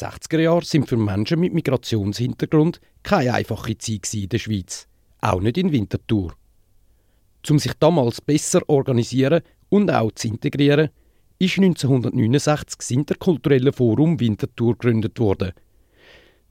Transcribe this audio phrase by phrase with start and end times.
[0.00, 4.88] Die 60er Jahre sind für Menschen mit Migrationshintergrund keine einfache Zeit in der Schweiz,
[5.20, 6.32] auch nicht in Winterthur.
[7.48, 10.88] Um sich damals besser organisieren und auch zu integrieren,
[11.38, 15.52] ist 1969 das Interkulturelle Forum Winterthur gegründet worden.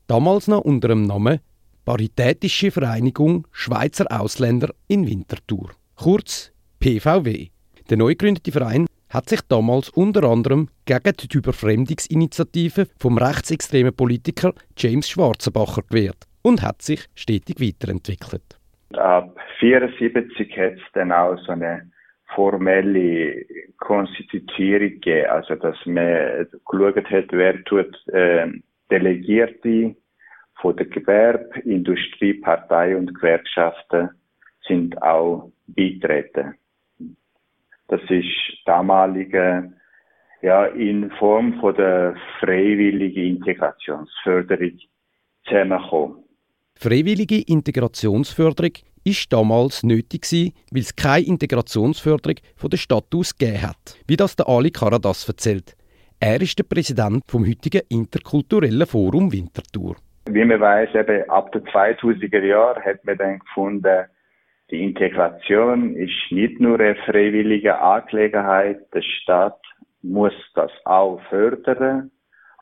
[0.05, 1.39] Damals noch unter dem Namen
[1.85, 7.47] Paritätische Vereinigung Schweizer Ausländer in Winterthur, kurz PVW.
[7.89, 14.53] Der neu gegründete Verein hat sich damals unter anderem gegen die Überfremdungsinitiative vom rechtsextremen Politiker
[14.77, 18.43] James Schwarzenbacher gewehrt und hat sich stetig weiterentwickelt.
[18.93, 21.91] Ab 1974 hat es dann auch so eine
[22.35, 23.45] formelle
[23.77, 28.47] Konstituierung gegeben, also dass man geschaut hat, wer tut äh,
[28.91, 29.95] Delegierte
[30.61, 34.09] von der Gewerbe, Industrie, Partei und Gewerkschaften
[34.67, 36.55] sind auch beitreten.
[37.89, 38.27] Das ist
[38.65, 39.73] damalige
[40.41, 44.79] ja in Form von der freiwilligen Integrationsförderung
[45.45, 46.23] zusammengekommen.
[46.75, 48.71] Freiwillige Integrationsförderung
[49.03, 54.15] ist damals nötig gewesen, weil es keine Integrationsförderung von der Stadt aus gegeben hat, wie
[54.15, 55.75] das der Ali Karadas erzählt.
[56.21, 59.95] Er ist der Präsident vom heutigen interkulturellen Forum Winterthur.
[60.29, 64.05] Wie man weiß, eben ab den 2000er Jahren hat man dann gefunden,
[64.71, 68.81] die Integration ist nicht nur eine freiwillige Angelegenheit.
[68.93, 69.59] Der Staat
[70.01, 72.11] muss das auch fördern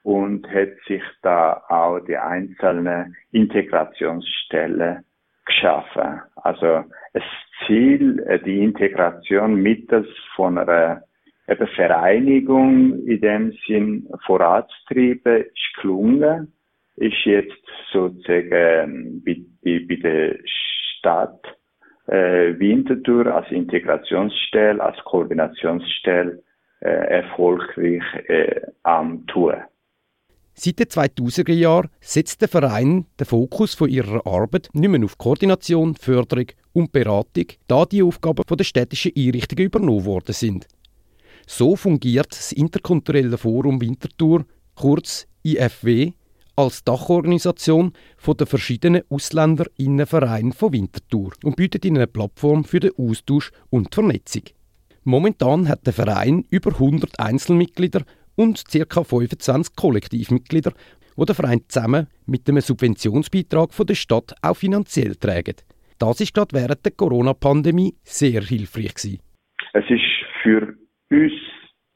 [0.03, 5.03] und hat sich da auch die einzelnen Integrationsstellen
[5.45, 6.22] geschaffen.
[6.36, 7.23] Also das
[7.66, 11.03] Ziel, äh, die Integration mittels von einer
[11.47, 16.53] eben Vereinigung in dem Sinn voranzutreiben, ist gelungen,
[16.95, 21.56] ist jetzt sozusagen ähm, bei, bei der Stadt
[22.08, 26.41] äh, Winterthur als Integrationsstelle, als Koordinationsstelle
[26.80, 29.55] äh, erfolgreich äh, am tun.
[30.53, 35.17] Seit den 2000er Jahren setzt der Verein den Fokus von ihrer Arbeit nicht mehr auf
[35.19, 40.67] Koordination, Förderung und Beratung, da die Aufgaben von den städtischen Einrichtungen übernommen worden sind.
[41.45, 46.14] So fungiert das Interkulturelle Forum Winterthur, kurz IFW,
[46.57, 47.93] als Dachorganisation
[48.25, 53.95] den verschiedenen Ausländerinnenvereinen von Winterthur und bietet ihnen eine Plattform für den Austausch und die
[53.95, 54.43] Vernetzung.
[55.03, 58.03] Momentan hat der Verein über 100 Einzelmitglieder
[58.35, 59.03] und ca.
[59.03, 60.73] 25 Kollektivmitglieder,
[61.15, 65.55] wo der Verein zusammen mit einem Subventionsbeitrag von der Stadt auch finanziell tragen.
[65.99, 69.19] Das ist gerade während der Corona-Pandemie sehr hilfreich gewesen.
[69.73, 70.03] Es ist
[70.43, 70.75] für
[71.09, 71.31] uns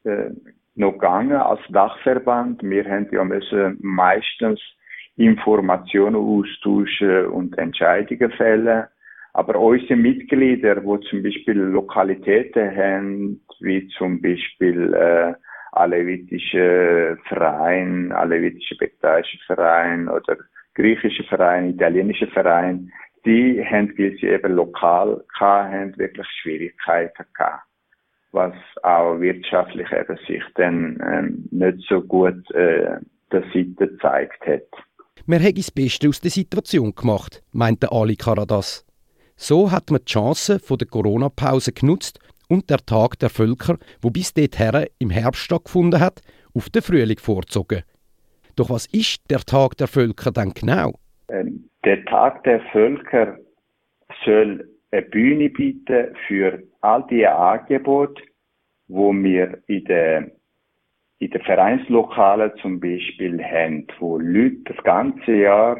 [0.04, 0.30] äh,
[0.74, 2.62] noch gegangen als Dachverband.
[2.62, 4.60] Wir haben ja müssen meistens
[5.16, 8.84] Informationen austauschen und Entscheidungen fällen.
[9.34, 15.34] Aber unsere Mitglieder, die zum Beispiel Lokalitäten haben, wie zum Beispiel äh,
[15.72, 20.36] alevitische Verein, alevitische bektaische Verein oder
[20.74, 22.92] griechische Verein, italienische Verein,
[23.24, 27.71] die haben, weil sie eben lokal hatten, wirklich Schwierigkeiten gehabt.
[28.32, 32.98] Was auch wirtschaftlich eben sich dann ähm, nicht so gut äh,
[33.30, 34.62] der Seite gezeigt hat.
[35.26, 38.84] Man hat das Beste aus der Situation gemacht, meinte Ali Karadas.
[39.36, 44.10] So hat man die Chance von der Corona-Pause genutzt und der Tag der Völker, wo
[44.10, 46.20] bis dorthin im Herbst stattgefunden hat,
[46.54, 47.82] auf den Frühling vorzogen.
[48.56, 50.98] Doch was ist der Tag der Völker dann genau?
[51.28, 53.38] Ähm, der Tag der Völker
[54.24, 58.22] soll eine Bühne bieten für all die Angebote,
[58.88, 60.30] wo wir in der
[61.18, 65.76] in den Vereinslokalen zum Beispiel haben, wo Leute das ganze Jahr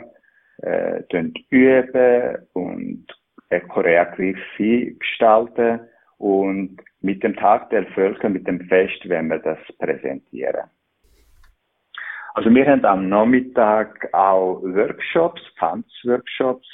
[0.59, 1.03] äh,
[1.51, 3.07] üben und
[3.51, 5.81] eine Choreografie gestalten
[6.19, 10.71] und mit dem Tag der Völker, mit dem Fest, werden wir das präsentieren.
[12.35, 16.69] Also wir haben am Nachmittag auch Workshops, Tanzworkshops.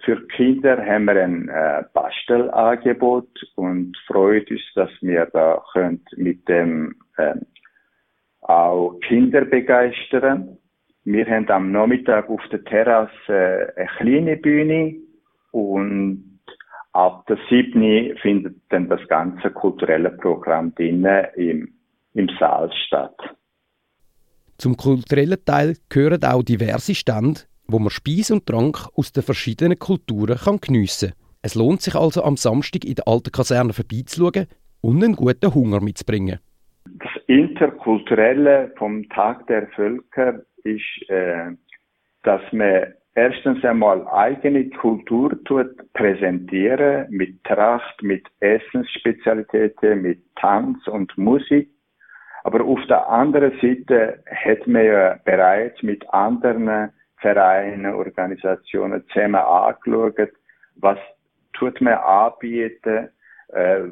[0.00, 6.48] Für Kinder haben wir ein äh, Bastelangebot und freut uns, dass wir da könnt mit
[6.48, 7.34] dem äh,
[8.40, 10.56] auch Kinder begeistern.
[11.04, 14.96] Wir haben am Nachmittag auf der Terrasse äh, eine kleine Bühne
[15.50, 16.32] und
[16.92, 18.18] Ab der 7.
[18.20, 21.72] findet dann das ganze kulturelle Programm drinnen im,
[22.12, 23.16] im Saal statt.
[24.58, 29.78] Zum kulturellen Teil gehören auch diverse Stände, wo man Speis und Trank aus den verschiedenen
[29.78, 31.18] Kulturen kann geniessen kann.
[31.42, 34.46] Es lohnt sich also am Samstag in der alten Kaserne vorbeizuschauen
[34.80, 36.38] und einen guten Hunger mitzubringen.
[36.84, 41.52] Das Interkulturelle vom Tag der Völker ist, äh,
[42.22, 51.16] dass man erstens einmal eigene Kultur tut präsentieren mit Tracht, mit Essensspezialitäten, mit Tanz und
[51.18, 51.68] Musik,
[52.44, 56.90] Aber auf der anderen Seite hat man ja bereits mit anderen
[57.22, 60.32] Vereinen, Organisationen zusammen angeschaut,
[60.76, 60.98] was
[61.54, 63.08] tut man anbieten,
[63.48, 63.84] äh,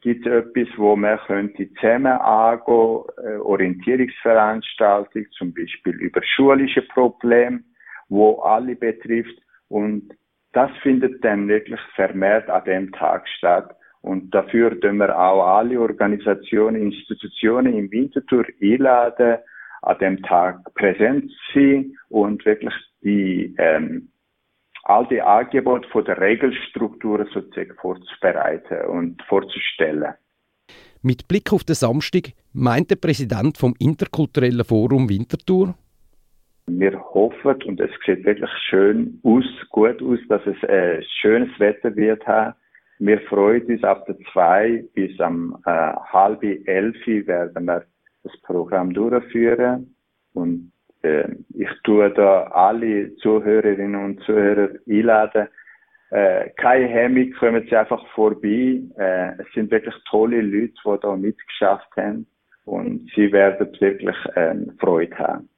[0.00, 7.60] gibt es etwas, wo man könnte zusammen angehen, äh, Orientierungsveranstaltung, zum Beispiel über schulische Probleme,
[8.08, 9.38] wo alle betrifft.
[9.68, 10.14] Und
[10.52, 13.76] das findet dann wirklich vermehrt an dem Tag statt.
[14.02, 19.38] Und dafür tun wir auch alle Organisationen, Institutionen im Winterthur einladen,
[19.86, 24.08] an dem Tag präsent sein und wirklich die ähm,
[24.82, 30.14] all die Angebote von der Regelstruktur sozusagen vorzubereiten und vorzustellen.
[31.02, 35.74] Mit Blick auf den Samstag meint der Präsident vom Interkulturellen Forum Winterthur.
[36.68, 41.94] Wir hoffen, und es sieht wirklich schön aus, gut aus, dass es äh, schönes Wetter
[41.94, 42.54] wird haben.
[42.98, 47.84] Wir freuen uns ab der zwei bis am äh, halb elf werden wir
[48.26, 49.94] das Programm durchführen
[50.34, 55.48] und äh, ich tue da alle Zuhörerinnen und Zuhörer einladen.
[56.10, 58.80] Äh, keine Hemmung, kommen Sie einfach vorbei.
[58.96, 62.26] Äh, es sind wirklich tolle Leute, die da mitgeschafft haben
[62.64, 65.48] und Sie werden wirklich ähm, Freude haben.